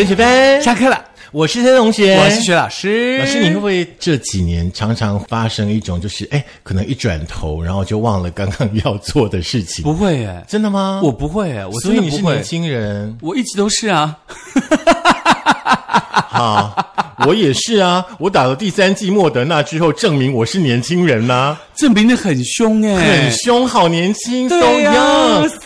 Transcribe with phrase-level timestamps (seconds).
[0.00, 0.98] 三学飞，下课了，
[1.30, 3.18] 我是陈同学，我是薛老师。
[3.18, 9.82] 老师，你会不会这几年常常发生一种，就是哎，可能一转头，然后就忘了刚刚要做的事情？
[9.82, 11.02] 不会哎，真的吗？
[11.04, 14.16] 我不会哎，我所以你是年轻人，我一直都是啊。
[16.32, 16.74] 好，
[17.26, 18.02] 我也是啊。
[18.18, 24.56] 我打了第三剂莫德纳之后，证明我是年轻人呐，证明的很凶哎，很凶，好年轻，so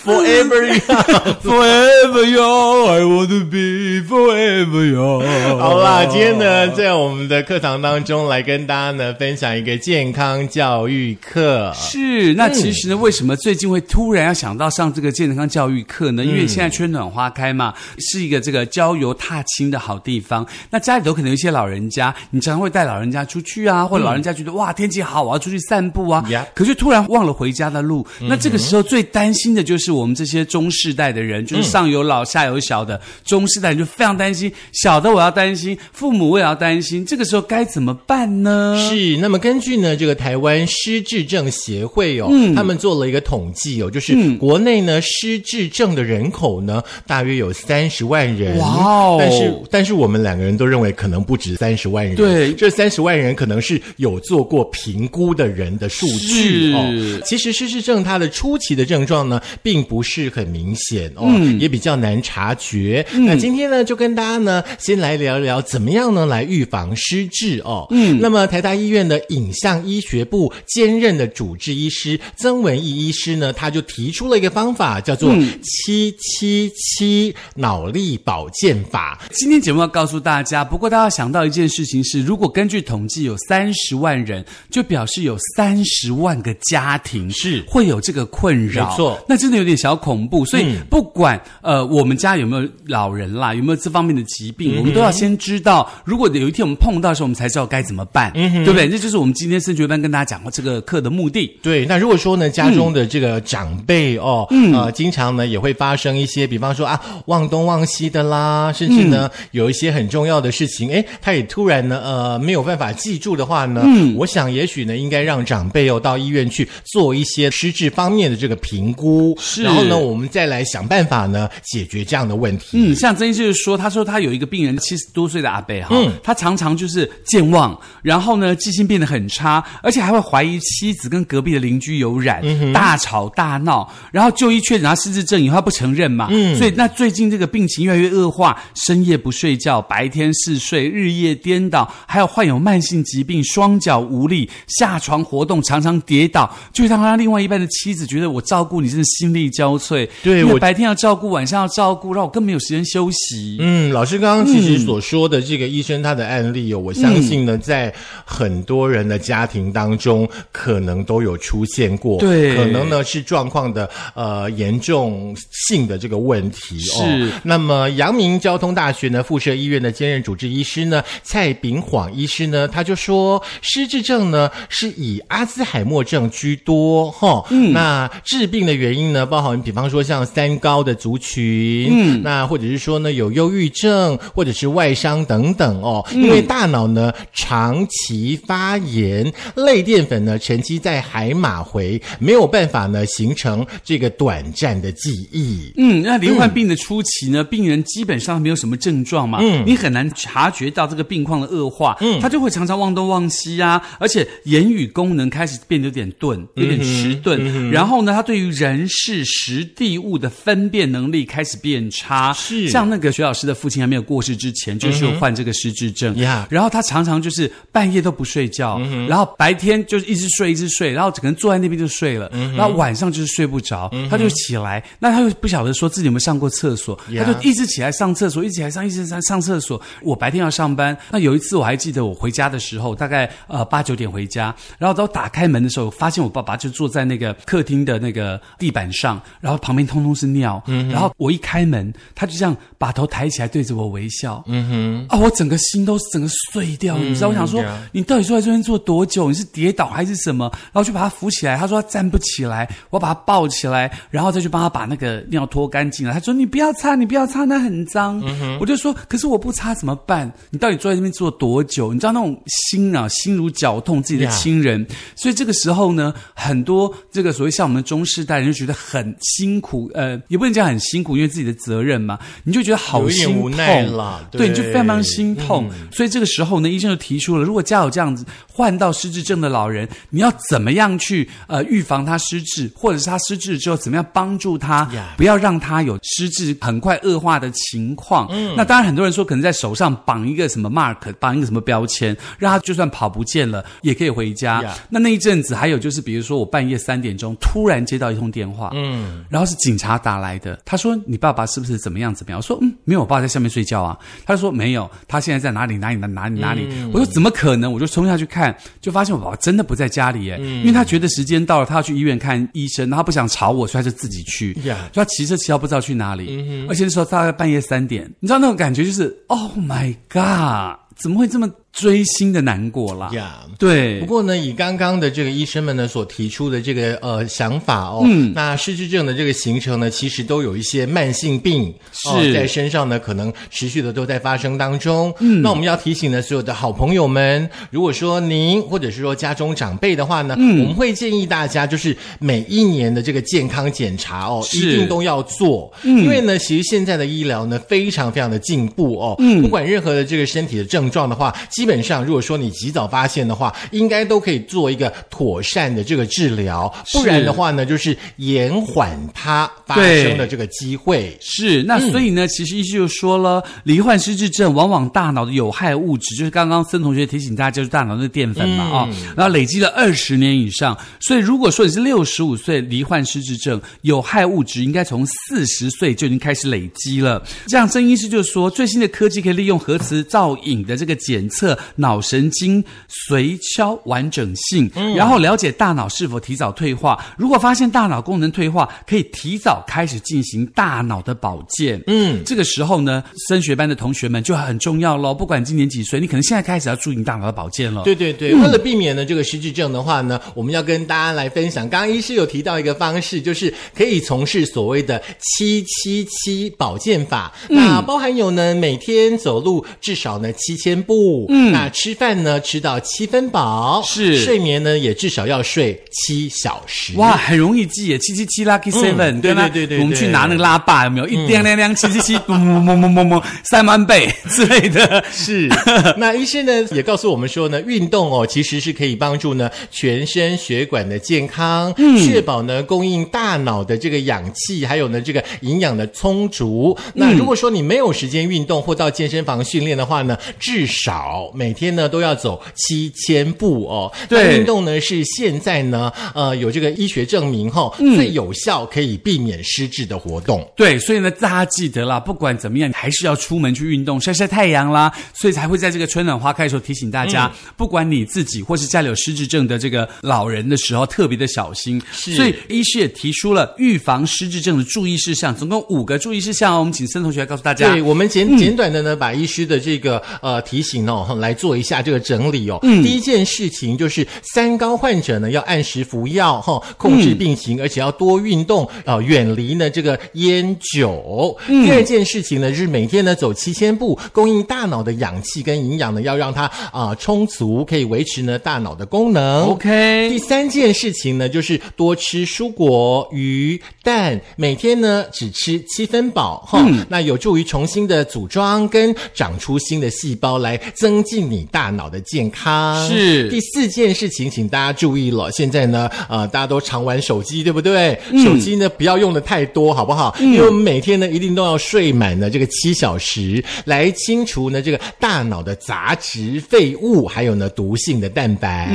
[0.15, 5.59] young，forever young，forever young，I want to be forever young。
[5.59, 11.73] 好啦，今天呢，在我们的课堂当中来跟大家呢分享一个健康教育课。
[11.75, 16.23] 是，那其实呢，为什么最近会突然要想到上这个健康教育课呢？
[16.25, 20.47] 因为现在春暖花开嘛，是一个这个郊游踏青的好地方。
[20.71, 26.23] 那家里头可能有一些老人家，你常常会带老人家出去啊，或者老人家觉得哇天气好，我要出去散步啊，
[26.55, 28.07] 可是突然忘了回家的路。
[28.21, 34.53] 那这个时候最担心的就是我们这些中世代的人，就是上有老下有小的中世代人就非常担心。
[34.73, 37.05] 小的我要担心，父母我也要担心。
[37.05, 38.89] 这个时候该怎么办呢？
[38.89, 48.57] 是，那么根据呢这个台湾失智症协会哦，他们做了一个统计哦，就是国内呢失智症的人口呢大约有三十万人。
[48.59, 49.17] 哇哦！
[49.19, 50.45] 但是但是我们两个。
[50.45, 57.23] 人都认为可能不止三十万人，对，这三十万人可能是有做过评估的人的数据哦。
[57.25, 61.25] 其实失智症它的初期的症状呢，并不是很明显哦，
[61.59, 63.07] 也比较难察觉。
[63.13, 67.87] 那今天呢，就跟大家呢，先来聊聊怎么样呢来预防失智哦。
[67.91, 79.19] 嗯，那么台大医院的影像医学部兼任的主治医师曾文义医师呢，他就提出了一个方法，叫做七七七脑力保健法。
[79.31, 80.35] 今天节目要告诉大。
[80.35, 90.45] 大家，不过大家想到一件事情是，如果根据统计有三十万人，就表示有三十万个家庭是会有这个困扰，没错，那真的有点小恐怖。
[90.45, 95.89] 所以不管呃我们家有没有老人啦，有没有这方面的疾病，我们都要先知道。
[96.05, 98.89] 如果有一天我们碰到的时候，我们才知道该怎么办，对不对？
[98.89, 101.57] 这就是我们今天升学班跟大家讲过这个课的目的。
[101.63, 110.25] 对，那如果说呢，家中的这个长辈哦，呃，经常呢也会发生一些，比方说啊忘东忘西的啦，甚至呢有一些很重。
[110.25, 122.69] 重要的事情，哎，他也突然呢，呃，没有办法记住的话呢，嗯，我想也许呢，应该让长辈哦到医院去做一些失智方面的这个评估，是，然后呢，我们再来想办法呢解决这样的问题。
[122.73, 132.43] 嗯，像曾医就说，他说他有一个病人七十多岁的阿伯哈，他常常就是健忘，然后呢记性变得很差，而且还会怀疑妻子跟隔壁的邻居有染，
[132.73, 140.05] 大吵大闹，然后就医确诊他失智症以后他不承认嘛，嗯，所以那最近这个病情越来越恶化，深夜不睡觉，白。
[140.15, 150.07] 天嗜睡，日夜颠倒，还有患有慢性疾病，双脚无力，下床活动常常跌倒，就让他另外一半的妻子觉得我照顾你真的心力交瘁。
[150.23, 153.57] 对我白天要照顾，晚上要照顾，让我更没有时间休息。
[153.59, 157.91] 嗯，老师刚刚其实所说的这个医生他的案例哦，我相信呢，在
[158.27, 162.19] 很多人的家庭当中，可能都有出现过。
[162.19, 166.79] 对，可能呢是状况的呃严重性的这个问题。
[166.81, 169.95] 是，那么阳明交通大学呢附设医院的。
[169.95, 199.95] 兼任主治医师呢，蔡炳晃医师呢，他就说，失智症呢是以阿兹海默症居多，哈，嗯，那治病的原因呢，包含比方说像三高的族群，嗯，那或者是说呢有忧郁症或者是外伤等等哦，因为大脑呢长期发炎，类淀粉呢沉积在海马回，没有办法呢形成这个短暂的记忆，嗯，那罹患病的初期呢，病人基本上没有什么症状嘛，嗯，你很。
[199.95, 207.71] 难察觉到这个病况的恶化，嗯，他就会常常忘东忘西啊，而且言语功能开始变得有点钝，有点迟钝。
[207.71, 212.33] 然后呢，他对于人事实地物的分辨能力开始变差。
[212.33, 212.69] 是。
[212.69, 216.17] 像那个徐老师的父亲还没有过世之前，就是患这个失智症。
[216.19, 218.79] 呀，然后他常常就是半夜都不睡觉，
[219.09, 229.81] 然后白天就是一直睡一直睡，然后可能坐在那边就睡了，然后晚上就是睡不着，他就起来，那他又不晓得说自己有没有上过厕所，他就一直起来上厕所，一直起来上，一直上上厕所。
[230.03, 247.29] 我白天要上班，那有一次我还记得，我回家的时候大概呃八九点回家，然后到打开门的时候，发现我爸爸就坐在那个客厅的那个地板上，然后旁边通通是尿，然后我一开门，他就这样把头抬起来对着我微笑，嗯哼，啊，我整个心都整个碎掉，你知道？
[247.29, 247.63] 我想说，
[247.93, 249.29] 你到底坐在这边坐多久？
[249.29, 250.51] 你是跌倒还是什么？
[250.53, 256.13] 然后就把他扶起来，他说他站不起来，我把他抱起来，然后再去帮他把那个尿拖干净了。
[256.13, 258.23] 他说你不要擦，你不要擦，那很脏。
[258.61, 259.75] 我就说，可是我不擦。
[259.75, 260.33] 怎么办？
[260.51, 261.93] 你到底坐在这边坐多久？
[261.93, 264.87] 你知道那种心啊，心如绞痛自己的亲人，
[265.17, 275.71] 所以这个时候呢，很多这个所谓像我们中世代人就觉得很辛苦，呃，也不能讲很辛苦，因为自己的责任嘛，你就觉得好心痛啦，对，你就非常非常心痛。
[275.91, 288.29] 所以这个时候呢，医生就提出了，如果家有这样子患到失智症的老人，你要怎么样去呃预防他失智，或者是他失智之后怎么样帮助他，不要让他有失智很快恶化的情况。
[288.57, 294.63] 那当然，很多人说可能在手上绑一个什么 mark，绑一个什么标签，让他就算跑不见了也可以回家。
[294.91, 298.94] 那那一阵子还有就是，比如说我半夜三点钟突然接到一通电话，嗯，
[299.29, 302.39] 然后是警察打来的，他说你爸爸是不是怎么样怎么样？
[302.39, 303.99] 我说嗯，没有，我爸在下面睡觉啊。
[304.27, 306.69] 他说没有，他现在在哪里哪里哪哪里哪里？
[306.93, 307.73] 我说怎么可能？
[307.73, 321.51] 我就冲下去看，就发现我爸爸真的不在家里耶，因为他觉得时间到了，他要去医院看医生，他不想吵我，所以他就自己去，所以他骑车骑到不知道去哪里，而且那时候大概半夜三点，你知道那种感觉就是 Oh my God，怎么会这么？
[321.75, 323.11] 追星的难过啦。
[323.13, 323.99] 呀，对。
[324.01, 332.33] 不过呢，以刚刚的这个医生们呢所提出的这个呃想法哦，嗯，那失智症的这个形成呢，其实都有一些慢性病是。
[332.33, 335.13] 在身上呢，可能持续的都在发生当中。
[335.21, 345.73] 嗯，那我们要提醒呢，所有的好朋友们，如果说您或者是说家中长辈的话呢，嗯，我们会建议大家就是每一年的这个健康检查哦，一定都要做。
[345.83, 356.73] 嗯，因为呢，其实现在的医疗呢非常非常的进步哦，嗯，不管任何的这个身体的症状的话，基本上，如果说你及早发现的话，应该都可以做一个妥善的这个治疗。
[356.93, 361.17] 不然的话呢，就是延缓它发生的这个机会。
[361.21, 370.77] 是那所以呢，其实医师就说了，罹患失智症往往大脑的有害物质，就是刚刚森同学提醒大家，就是大脑的淀粉嘛啊，然后累积了二十年以上。
[371.01, 377.23] 所以如果说你是六十五岁罹患失智症，有害物质应该从四十岁就已经开始累积了。
[377.49, 381.54] 这样，曾医师就说，最新的科技可以利用核磁造影的这个检测。
[381.77, 382.63] 脑神经
[383.09, 387.05] 髓鞘完整性，然后了解大脑是否提早退化。
[387.17, 391.83] 如果发现大脑功能退化，可以提早开始进行大脑的保健。
[391.87, 395.15] 嗯，这个时候呢，升学班的同学们就很重要喽。
[395.15, 397.83] 不管今年几岁，你可能现在开始要注意大脑的保健了。
[397.83, 401.69] 对对对，为了避免呢这个失智症的话呢，我们要跟大家来分享。
[401.69, 407.33] 刚刚医师有提到一个方式，就是可以从事所谓的七七七保健法。
[407.49, 411.27] 那包含有呢，每天走路至少呢七千步。
[411.29, 411.44] 嗯。
[411.53, 416.93] 那吃饭呢，吃到七分饱是睡眠呢，也至少要睡七小时。
[416.97, 419.79] 哇，很容易记耶，七七七 lucky seven，对对对对。
[419.81, 421.09] 我们去拿那个拉霸有没有？
[421.09, 425.05] 一亮亮亮，七七七，嘣嘣嘣嘣嘣嘣，三万倍之类的。
[425.13, 425.49] 是。
[425.97, 436.77] 那医生呢也告诉我们说呢，运动哦，其实是可以帮助呢全身血管的健康，确保呢供应大脑的这个氧气，还有呢这个营养的充足。
[436.95, 441.24] 那如果说你没有时间运动或到健身房训练的话呢，至少。
[441.35, 443.93] 每天呢都要走七千步哦。
[444.09, 450.47] 对，运动呢是现在呢呃有这个医学证明哈，最有效可以避免失智的活动。
[450.57, 454.93] 对，所以呢大家记得啦，不管怎么样，还是要出门去运动，晒晒太阳啦。
[455.13, 461.81] 所以才会在这个春暖花开的时候提醒大家，不管你自己或是家里有失智症的这个老人的时候，特别的小心。
[461.93, 466.59] 所以医师也提出了预防失智症的注意事项，总共五个注意事项哦。
[466.61, 467.71] 我们请孙同学来告诉大家。
[467.73, 471.05] 对，我们简简短的呢把医师的这个呃提醒哦。
[471.19, 472.59] 来做一下这个整理哦。
[472.63, 481.37] 嗯，第一件事情就是三高患者呢要按时服药哈，控制病情，而且要多运动啊，远离呢这个烟酒。
[481.47, 489.45] 第二件事情呢就是每天呢走七千步，供应大脑的氧气跟营养呢要让它啊充足，可以维持呢大脑的功能。
[489.51, 490.09] OK。
[490.11, 501.04] 第三件事情呢就是多吃蔬果、鱼、蛋，每天呢只吃七分饱哈，那有助于重新的组装跟长出新的细胞来增。
[501.05, 505.31] 进你大脑的健康是第四件事情，请大家注意了。
[505.31, 507.99] 现在呢，呃，大家都常玩手机，对不对？
[508.25, 510.17] 手机呢，不要用的太多，好不好？
[510.21, 518.71] 因为我们每天呢，一定都要睡满呢这个七小时，来清除呢这个大脑的杂质、废物，还有呢毒性的蛋白。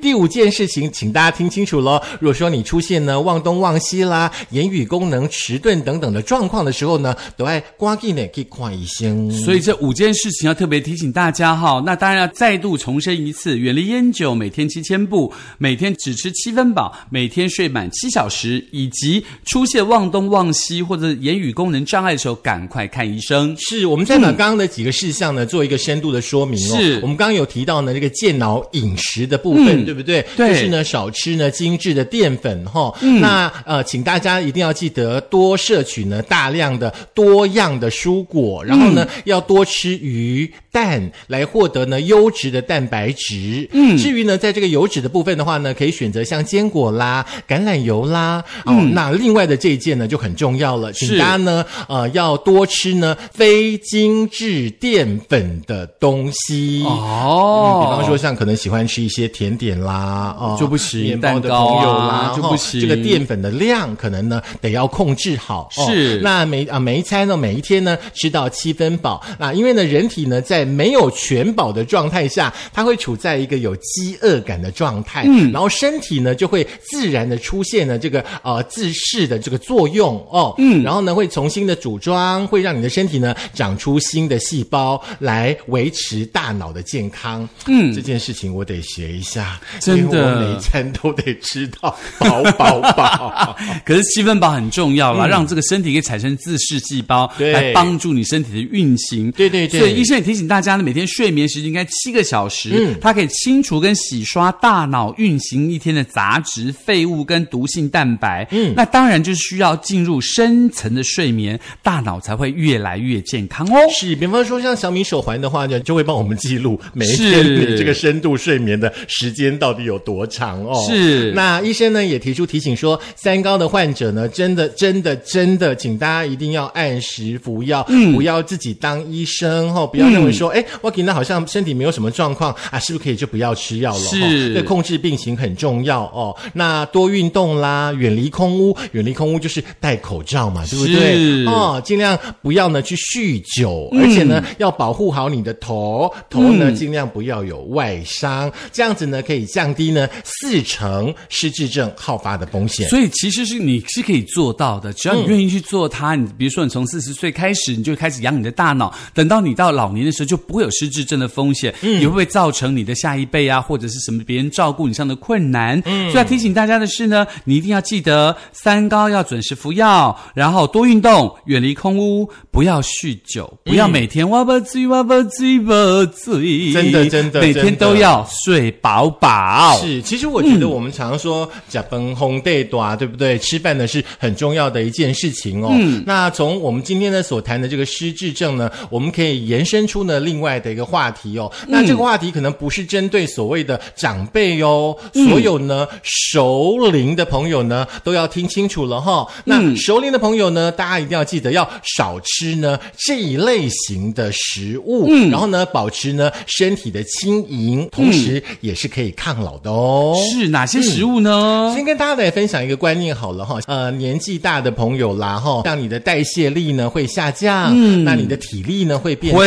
[0.00, 2.00] 第五件事情，请大家听清楚喽。
[2.20, 9.30] 如果说你出现呢忘东忘西啦、言语功能迟钝等等的状况的时候呢，都爱刮进呢可以看医生。
[9.32, 11.55] 所以这五件事情要特别提醒大家。
[11.56, 23.56] 哈，那当然要再度重申一次，远离烟酒，每天七千步，每天只吃七分饱，每天睡满七小时，以及出现忘东忘西或者言语功能障碍的时候，赶快看医生。
[23.58, 26.76] 是，我们再把刚刚的几个事项呢，做一个深度的说明哦。
[26.76, 30.24] 是我们刚刚有提到呢，这个健脑饮食的部分，对不对？
[30.36, 32.92] 对就是呢，少吃呢精致的淀粉哈。
[33.20, 43.68] 那呃，请大家一定要记得多摄取呢大量的多样的蔬果，然后呢，要多吃鱼蛋来获得呢优质的蛋白质。
[43.72, 48.44] 嗯，至于呢，在这个油脂的部分的话呢，可以选择像坚果啦、橄榄油啦。
[48.64, 56.82] 哦，那另外的这一件呢就很重要了，请是大家呢呃要多吃呢非精致淀粉的东西。
[56.84, 65.68] 哦嗯，比方说像可能喜欢吃一些甜点啦，哦，就不行面包的蛋糕啊朋友啦哦就不行这个淀粉的量可能呢得要控制好。
[65.76, 69.24] 哦是那每啊每一餐呢每一天呢吃到七分饱。
[69.38, 87.48] 那因为呢人体呢在没有全饱的状态下，它会处在一个有饥饿感的状态，嗯，然后身体呢就会自然的出现了这个呃自噬的这个作用哦，嗯，然后呢会重新的组装，会让你的身体呢长出新的细胞来维持大脑的健康。
[87.66, 90.36] 嗯，这件事情我得学一下，真的。
[90.36, 93.56] 每餐都得吃到饱饱饱。
[93.84, 97.52] 可是七分饱很重要啦，让这个身体可以产生自噬细胞，对。
[97.52, 99.30] 来帮助你身体的运行。
[99.32, 99.80] 对对对。
[99.80, 108.46] 所以医生也提醒大家呢，每天睡眠时间应该七个小时，嗯它可以清除跟洗刷大脑运行一天的杂质、废物跟毒性蛋白。
[108.50, 113.76] 嗯，那当然就是需要进入深层的睡眠，大脑才会越来越健康哦。
[113.90, 120.84] 是，比方说像小米手环的话呢，就会帮我们记录每一是天你这个深度睡眠的时间到底有多长哦。
[120.88, 133.98] 是那医生呢也提出提醒说，三高的患者呢，真的真的真的，请大家一定要按时服药，嗯不要自己当医生哦，不要认为说，哎、我给那好像身体没有什么状况啊，是不是可以就不要吃药了？
[134.00, 136.36] 是哦对，控制病情很重要哦。
[136.52, 141.14] 那多运动啦，远离空屋，远离空屋就是戴口罩嘛，对不对？
[141.14, 152.86] 是哦，尽量不要呢去酗酒，而且呢、要保护好你的头，头呢、尽量不要有外伤，这样子呢可以降低呢四成失智症好发的风险。
[152.90, 156.14] 所以其实是你是可以做到的，只要你愿意去做它。
[156.14, 165.80] 你比如说，你从四十岁开始，你就开始养你的大脑，等到你到老年的时候，就不会有失智症的风险，也会不会造成你的下一辈啊，或者是什么别人照顾你上的困难。
[165.82, 175.74] 所以要提醒大家的是呢，你一定要记得三高要准时服药，然后多运动，远离空屋，不要酗酒，不要每天哇吧醉哇吧醉吧
[176.06, 179.78] 醉，真的真的每天都要睡饱饱。
[179.80, 183.38] 是，其实我觉得我们常说“假崩红对多”，对不对？
[183.38, 185.70] 吃饭呢是很重要的一件事情哦。
[185.72, 191.50] 嗯，那从我们今天呢所谈的这个失智症呢，我们可以延伸出呢另外的一个话题哦。
[191.66, 210.16] 那这个话题可能不是针对所谓的长辈哦，所有呢熟龄的朋友呢都要听清楚了哈、那熟龄的朋友呢，大家一定要记得要少吃呢这一类型的食物，嗯，然后呢保持呢身体的轻盈，同时也是可以抗老的哦。
[210.30, 211.72] 是哪些食物呢？
[211.74, 219.40] 先跟大家来分享一个观念好了哈，呃，年纪大的朋友啦哈，像你的代谢力呢会下降，嗯，那你的体力呢会变差，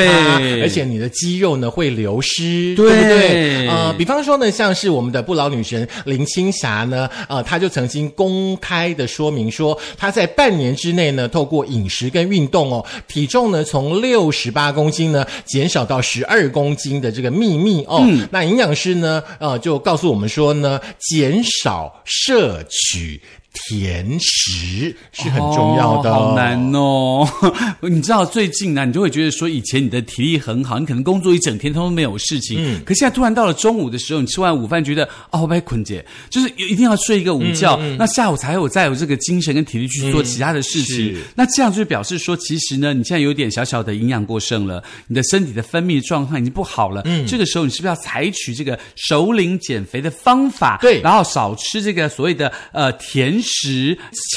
[0.61, 3.67] 而且你的肌肉呢会流失，对不对？
[3.67, 18.03] 呃，比方说呢，像是我们的不老女神林青霞呢，呃，她就曾经公开的说明说，她在半年之内呢，透过饮食跟运动哦，体重呢从六十八公斤呢减少到十二公斤的这个秘密哦。
[18.31, 23.21] 那营养师呢，呃，就告诉我们说呢，减少摄取。
[23.53, 27.27] 甜食是很重要的、哦，好难哦。
[27.81, 40.95] 你知道最近呢，你就会觉得说，以前你的体力很好，你可能工作一整天都没有事情，嗯可现在突然到了中午的时候，你吃完午饭觉得哦，我被困姐，就是一定要睡一个午觉，嗯那下午才有再有这个精神跟体力去做其他的事情。
[40.95, 47.01] 是那这样就表示说，其实呢，你现在有点小小的营养过剩了，你的身体的分泌状况已经不好了。
[47.05, 50.77] 嗯这个时候你是不是要采取这个首领减肥的方法？
[50.81, 53.48] 对然后少吃这个所谓的呃甜食，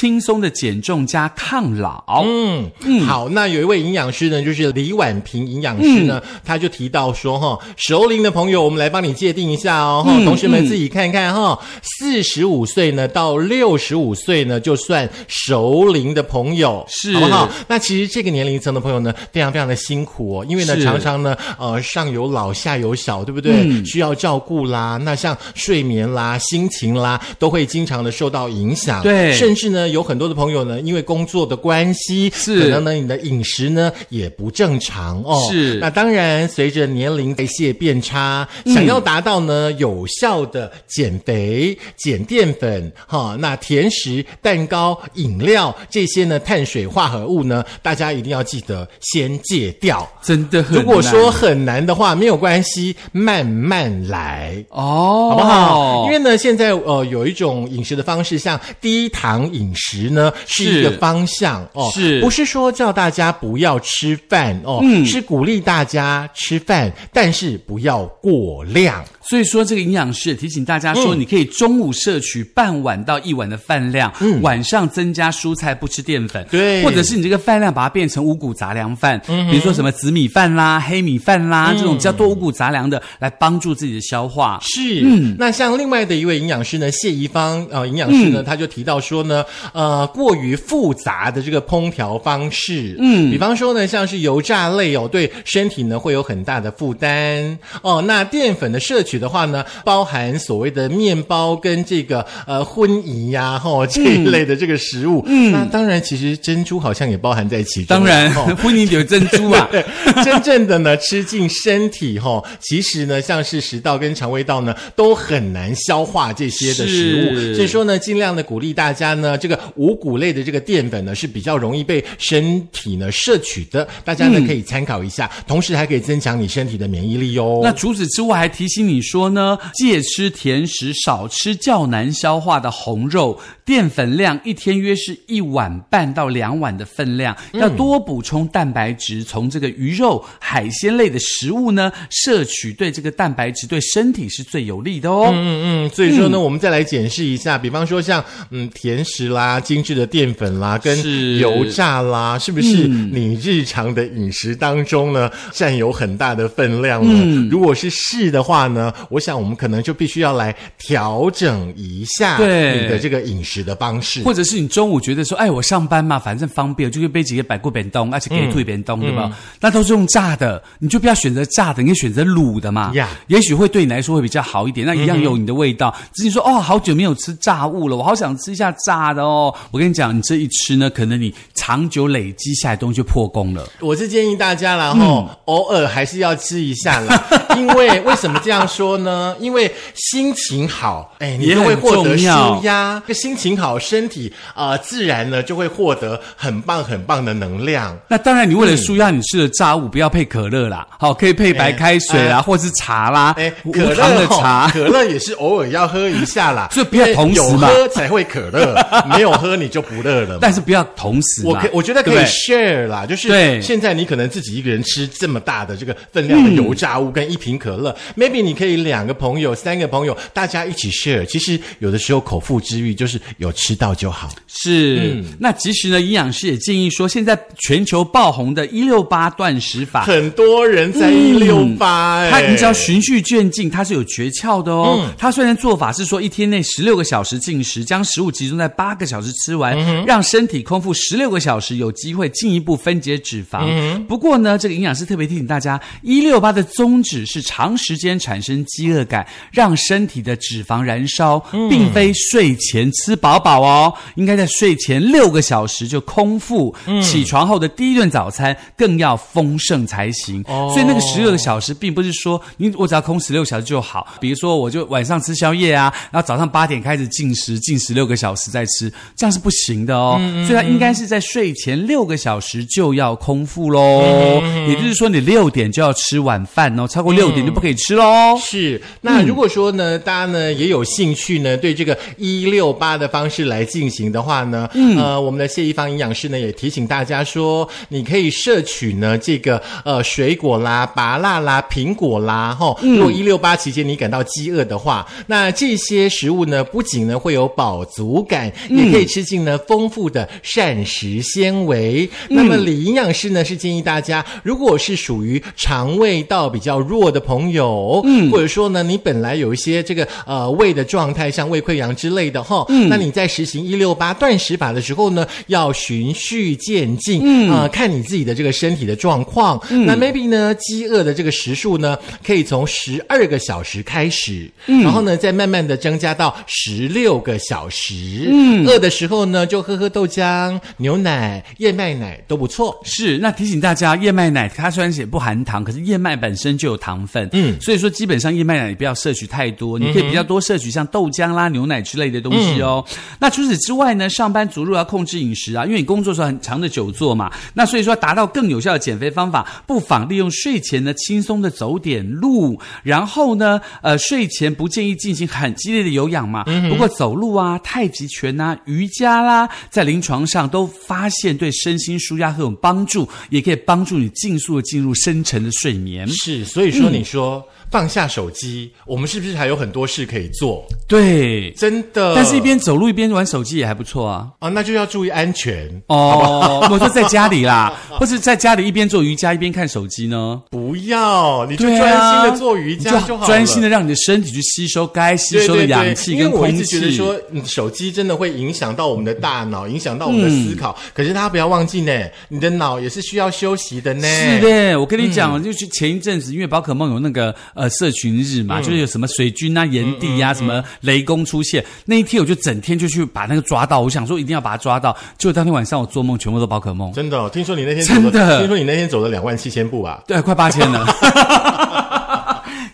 [0.00, 2.24] 轻松的减重加抗老。
[2.24, 17.48] 嗯嗯，好，那有一位营养师呢，就是李婉平营养师呢，他就提到说哈，熟龄的朋友，我们来帮你界定一下哦，哈、同学们自己看看哈，四十五岁呢到六十五岁呢，就算熟龄的朋友，是好不好？
[17.68, 23.84] 那其实这个年龄层的朋友呢，非常非常的辛苦哦，因为呢，常常呢，呃，上有老下有小，对不对？
[23.84, 28.91] 需要照顾啦，那像睡眠啦、心情啦，都会经常的受到影响。
[28.92, 29.02] 响。
[29.02, 35.48] 对，甚至呢，有很多的朋友呢，因为工作的关系，是可能呢，你的饮食呢也不正常哦。
[35.50, 50.08] 是，那当然，随着年龄代谢变差，想要达到呢有效的减肥、减淀粉，哈，那甜食、蛋糕、饮料这些呢碳水化合物呢，大家一定要记得先戒掉。
[50.22, 56.04] 真的很，如果说很难的话，没有关系，慢慢来哦，好不好？
[56.06, 62.20] 因为呢，现在呃有一种饮食的方式，像低糖饮食呢，是一个方向哦，是。
[62.20, 64.80] 不是说叫大家不要吃饭哦？
[64.82, 69.02] 嗯，是鼓励大家吃饭，但是不要过量。
[69.24, 74.12] 所以说，这个营养师也提醒大家说，你可以中午摄取半碗到一碗的饭量，
[74.42, 84.58] 晚上增加蔬菜，不吃淀粉，对，或者是你这个饭量把它变成五谷杂粮饭，比如说什么紫米饭啦、黑米饭啦这种比较多五谷杂粮的，来帮助自己的消化。
[84.62, 98.02] 是，嗯，那像另外的一位营养师呢，谢怡芳呃，营养师呢，他就提到说呢，呃，过于复杂的这个烹调方式，嗯，比方说呢，像是油炸类哦，对身体呢会有很大的负担哦。
[98.06, 99.12] 那淀粉的摄取。
[99.22, 105.22] 的话呢，包含所谓的面包跟这个呃荤仪呀，哈这一类的这个食物。
[105.26, 107.86] 嗯，那当然，其实珍珠好像也包含在其中。
[107.86, 109.68] 当然， 荤仪有珍珠啊。
[110.24, 117.54] 真正的呢，吃进身体哈，其实呢，像是食道跟肠胃道呢，都很难消化这些的食物。
[117.54, 123.88] 所以说呢，尽量的鼓励大家呢，这个五谷类的这个淀粉呢，是比较容易被身体呢摄取的。
[124.04, 127.60] 大家呢可以参考一下，同时还可以增强你身体的免疫力哦。
[127.62, 129.00] 那除此之外，还提醒你。
[129.00, 145.30] 说呢，戒吃甜食，少吃较难消化的红肉，淀粉量一天约是一碗半到两碗的分量，要多补充蛋白质，从这个鱼肉、海鲜类的食物呢摄取，对这个蛋白质对身体是最有利的哦。
[145.32, 150.96] 嗯嗯，所以说呢，我们再来检视一下，比方说像嗯甜食啦、精致的淀粉啦、跟
[151.38, 157.48] 油炸啦，是不是你日常的饮食当中呢占有很大的分量呢？
[157.50, 158.92] 如果是是的话呢？
[159.08, 169.34] 我想，我们可能就必须要来调整一下你的这个饮食的方式，或者是你中午觉得说，哎，我上班嘛，反正方便，就可以背几个百过扁冬，而且可以退扁冬，对吧？
[169.60, 172.92] 那都是用炸的，你就不要选择炸的，你可以选择卤的嘛。
[172.94, 175.94] 呀，也许会对你来说会比较好一点，那一样有你的味道。
[176.12, 179.52] 自己说，哦，好久没有吃炸物了，我好想吃一下炸的哦。
[179.70, 183.68] 我跟你讲，你这一吃呢，可能你长久累积下来东西就破功了。
[183.80, 187.24] 我是建议大家，然后偶尔还是要吃一下啦，
[187.56, 188.92] 因为为什么这样说？
[189.02, 189.34] 呢？
[189.40, 193.02] 因为心情好，哎，你就会获得舒压。
[193.08, 197.96] 心情好，身体啊，自然呢就会获得很棒很棒的能量。
[198.08, 203.34] 那当然，你为了舒压，你吃的炸物不要配可乐啦，好，可以配白开水啦，或是茶啦。
[203.38, 206.68] 哎，可乐的茶，可乐也是偶尔要喝一下啦。
[206.72, 208.74] 所以不要同时喝才会可乐，
[209.08, 210.38] 没有喝你就不乐了。
[210.40, 211.46] 但是不要同时。
[211.46, 218.72] 我可我觉得可以 share 啦，就是现在你可能自己一个人吃这么大的这个分量的油炸物跟一瓶可乐，maybe 你可以。
[218.82, 221.26] 两个朋友，三个朋友，大家一起 share。
[221.26, 224.30] 其实有的时候口腹之欲就是有吃到就好。
[224.48, 232.30] 是，那其实呢，营养师也建议说，现在全球爆红的“一六八断食法”，很多人在一六八。
[232.30, 235.06] 他你只要循序渐进，它是有诀窍的哦。
[235.18, 243.68] 它虽然做法是说一天内十六个小时进食，将食物集中在八个小时吃完，让身体空腹十六个小时，有机会进一步分解脂肪。
[244.06, 248.64] 不过呢，这个营养师特别提醒大家，“一六八”的宗旨是长时间产生。
[248.72, 260.42] 饥饿感让身体的脂肪燃烧，并非睡前吃饱饱哦，应该在睡前六个小时就空腹，起床后的第一顿早餐更要丰盛才行。
[260.44, 264.06] 所以那个十六个小时，并不是说你我只要空十六小时就好。
[264.20, 270.18] 比如说，我就晚上吃宵夜啊，然后早上八点开始进食，进食六个小时再吃，这样是不行的哦。
[270.46, 274.40] 所以它应该是在睡前六个小时就要空腹喽。
[274.68, 278.38] 也就是说，你六点就要吃晚饭哦，超过六点就不可以吃喽。
[278.40, 278.62] 是。
[278.62, 292.76] 是，那如果说呢，大家呢也有兴趣呢，对这个一六八的方式来进行的话呢，呃，我们的谢一芳营养师呢也提醒大家说，你可以摄取呢这个呃水果啦、芭辣啦、苹果啦，哈。
[292.82, 302.08] 如果一六八期间你感到饥饿的话，那这些食物呢不仅呢会有饱足感，也可以吃进呢丰富的膳食纤维。
[302.28, 317.52] 那么李营养师呢是建议大家，如果是属于肠胃道比较弱的朋友，嗯，或者说呢，你本来有一些这个呃胃的状态，像胃溃疡之类的哈，嗯，那你在实行一六八断食法的时候呢，要循序渐进，嗯。
[317.52, 327.81] 啊，看你自己的这个身体的状况，嗯，那 maybe 呢，饥饿的这个时数呢，可以从十二个小时开始，嗯，然后呢，再慢慢的增加到十六个小时。
[327.82, 328.28] 食。
[328.30, 332.78] 嗯，饿的时候呢，就喝喝豆浆、牛奶、燕麦奶都不错。
[332.84, 337.28] 是，那提醒大家，燕麦奶它虽然也不含糖，可是燕麦本身就有糖分。
[337.32, 342.84] 嗯，所以说基本上燕麦奶你不要摄取太多，你可以比较多摄取像豆浆啦、牛奶之类的东西哦。
[343.18, 356.44] 那除此之外呢，上班族如果要控制饮食啊，因为你工作时候很长的久坐嘛，那所以说达到更有效的减肥方法，不妨利用睡前呢轻松的走点路，然后呢，呃，睡前不建议进行很激烈的有氧嘛。
[356.68, 366.06] 不过走路啊、太极拳啊、瑜伽啦，在临床上都发现对身心舒压很有帮助，也可以帮助你尽速的进入深沉的睡眠。
[366.08, 367.42] 是，所以说你说。
[367.72, 370.62] 放下手机，我们是不是还有很多事可以做？
[370.86, 372.14] 对，真的。
[372.14, 374.28] 但是，一边走路一边玩手机也还不错啊。
[374.40, 376.68] 啊，那就要注意安全哦。
[376.70, 380.42] 我说在家里啦， 或是在家里一边做瑜伽一边看手机呢？
[380.50, 386.44] 不要，你就专心的做瑜伽就好专心的让你的身体去吸收该吸收的氧气跟空气。
[386.44, 390.78] 因为我一直觉得说，手机真的会影响到我们的大脑，影响到我们的思考。
[390.92, 391.92] 可是大家不要忘记呢，
[392.28, 394.06] 你的脑也是需要休息的呢。
[394.06, 397.34] 是的，我跟你讲，就是前一阵子，因为宝可梦有那个。
[397.62, 403.80] 呃，社群日嘛，就是有什么水军啊、炎帝呀、什么雷公出现那一天，我就整天就去把那个抓到。
[403.80, 404.92] 我想说一定要把它抓到。
[405.16, 406.92] 结果当天晚上我做梦，全部都宝可梦。
[406.92, 410.02] 真的，听说你那天真的，听说你那天走了两万七千步啊？
[410.08, 410.84] 对，快八千了。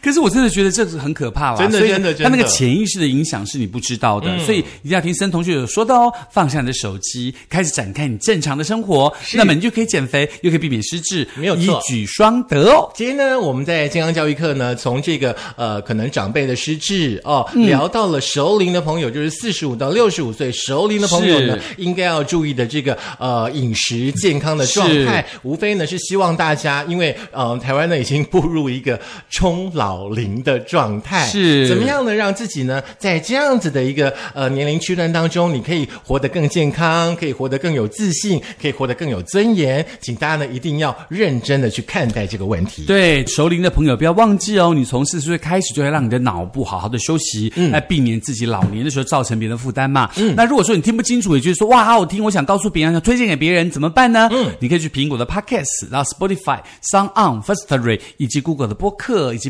[0.09, 6.11] 可是我真的觉得这是很可怕了，真的真的，他那个潜意识的影响是你不知道的，所以一定要听森同学有说的哦。
[6.31, 12.91] 放下你的手机，开始展开你正常的生活，那么你就可以减肥，又可以避免失智，没有一举双得哦。
[12.95, 29.98] 今天呢，我们在健康教育课呢，从这个呃可能长辈的失智哦，聊到了熟龄的朋友，就是四十五到六十五岁熟龄的朋友呢，应该要注意的这个呃饮食健康的状态，无非呢是希望大家，因为呃台湾呢已经步入一个冲老。
[29.99, 32.15] 老龄的状态是怎么样呢？
[32.15, 39.85] 让自己呢，在这样子的一个呃年龄区段当中，你可以活得更健康，可以活得更有自信，可以活得更有尊严。
[40.01, 42.85] 请大家呢一定要认真的去看待这个问题。
[42.85, 50.09] 对，熟龄的朋友不要忘记哦，你从四十岁开始就要让你的脑部好好的休息，嗯来避免自己老年的时候造成别人的负担嘛。
[50.17, 54.29] 嗯，那如果说你听不清楚，也就是说哇好好听，我想告诉别人，想推荐给别人，怎么办呢？
[54.31, 56.61] 嗯，你可以去苹果的 Podcast，然后 Spotify、
[56.93, 59.49] Sound On、Firstory 以及 Google 的播客以及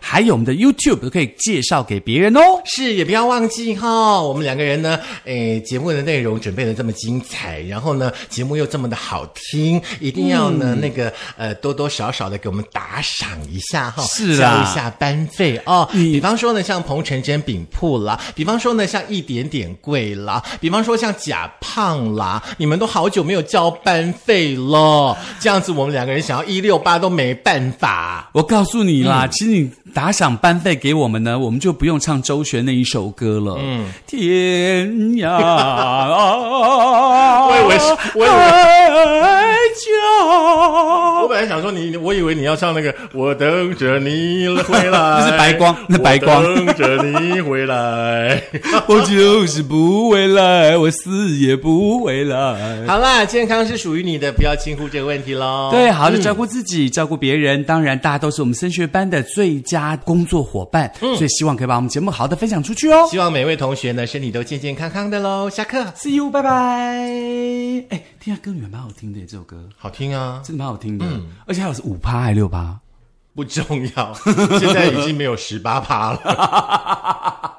[0.00, 2.40] 还有我们的 YouTube 都可以介绍给别人哦。
[2.64, 15.88] 是，也不要忘记哈，我们两个人呢，诶，节目的内容准备的这么精彩，然后呢，节目又这么的好听，一定要呢，那个呃，多多少少的给我们打赏一下哈，是交一下班费哦。
[15.92, 28.30] 比方说呢，像彭晨真饼铺啦，比方说呢，像一点点贵啦，比方说像假胖啦，你们都好久没有交班费了，这样子我们两个人想要一六八都没办法。
[28.32, 29.65] 我告诉你啦，其实。
[29.94, 33.58] 打赏班费给我们呢，我们就不用唱周璇那一首歌了。
[33.62, 35.30] 嗯，天涯，
[37.48, 38.34] 我以为是，我以为
[39.76, 39.90] 家。
[41.22, 44.90] 我本来想说你，我以为你要唱那个，我等着你回来。
[45.20, 46.44] 那是白光，那白光。
[46.44, 48.42] 等着你回来，
[48.86, 52.86] 我就是不回来，我死也不回来。
[52.86, 55.70] 好啦，健康是属于你的，不要轻忽这个问题喽。
[55.72, 59.55] 对，好的，照顾自己，照顾别人，当然，大家都是我们升学班的最。
[59.56, 63.06] 最佳工作伙伴，所以希望可以把我们节目好的分享出去哦。
[63.10, 65.48] 希望每位同学呢身体都健健康康的喽。
[65.48, 66.50] 下课，See you，拜拜。
[67.88, 71.06] 哎，听下歌女还蛮好听的，这首歌好听啊，真的蛮好听的。
[71.06, 72.78] 嗯，而且还有是五趴还是六趴，
[73.34, 73.64] 不重
[73.96, 74.14] 要，
[74.58, 77.52] 现在已经没有十八趴了。